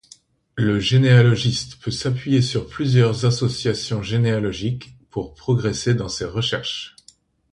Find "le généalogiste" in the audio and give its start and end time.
0.55-1.75